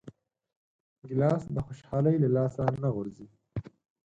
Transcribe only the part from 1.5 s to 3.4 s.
د خوشحالۍ له لاسه نه غورځي.